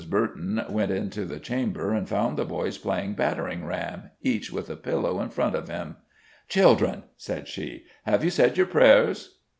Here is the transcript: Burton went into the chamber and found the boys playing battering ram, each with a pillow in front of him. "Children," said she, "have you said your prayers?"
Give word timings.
Burton 0.09 0.63
went 0.67 0.89
into 0.89 1.25
the 1.25 1.37
chamber 1.37 1.93
and 1.93 2.09
found 2.09 2.35
the 2.35 2.43
boys 2.43 2.79
playing 2.79 3.13
battering 3.13 3.67
ram, 3.67 4.09
each 4.23 4.51
with 4.51 4.67
a 4.71 4.75
pillow 4.75 5.21
in 5.21 5.29
front 5.29 5.53
of 5.53 5.69
him. 5.69 5.95
"Children," 6.49 7.03
said 7.17 7.47
she, 7.47 7.83
"have 8.07 8.23
you 8.23 8.31
said 8.31 8.57
your 8.57 8.65
prayers?" 8.65 9.37